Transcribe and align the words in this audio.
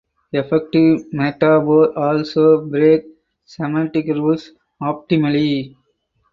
Effective 0.33 1.13
metaphors 1.13 1.93
also 1.95 2.65
break 2.65 3.03
semantic 3.45 4.07
rules 4.07 4.53
optimally. 4.81 5.75